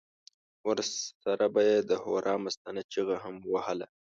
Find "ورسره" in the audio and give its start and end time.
0.67-1.45